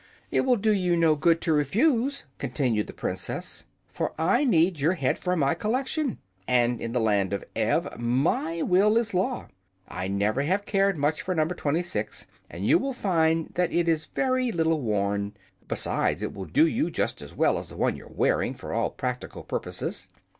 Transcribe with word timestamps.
"It 0.31 0.41
will 0.45 0.55
do 0.55 0.71
you 0.71 0.97
no 0.97 1.15
good 1.15 1.41
to 1.41 1.53
refuse," 1.53 2.25
continued 2.39 2.87
the 2.87 2.91
Princess; 2.91 3.65
"for 3.93 4.13
I 4.17 4.43
need 4.43 4.79
your 4.79 4.93
head 4.93 5.19
for 5.19 5.35
my 5.35 5.53
collection, 5.53 6.17
and 6.47 6.81
in 6.81 6.91
the 6.91 6.99
Land 6.99 7.33
of 7.33 7.43
Ev 7.55 7.99
my 7.99 8.63
will 8.63 8.97
is 8.97 9.13
law. 9.13 9.47
I 9.87 10.07
never 10.07 10.41
have 10.41 10.65
cared 10.65 10.97
much 10.97 11.21
for 11.21 11.35
No. 11.35 11.45
26, 11.45 12.25
and 12.49 12.65
you 12.65 12.79
will 12.79 12.93
find 12.93 13.49
that 13.53 13.71
it 13.71 13.87
is 13.87 14.05
very 14.07 14.51
little 14.51 14.81
worn. 14.81 15.33
Besides, 15.67 16.23
it 16.23 16.33
will 16.33 16.45
do 16.45 16.65
you 16.65 16.89
just 16.89 17.21
as 17.21 17.35
well 17.35 17.59
as 17.59 17.69
the 17.69 17.77
one 17.77 17.95
you're 17.95 18.07
wearing, 18.09 18.55
for 18.55 18.73
all 18.73 18.89
practical 18.89 19.43
purposes." 19.43 20.07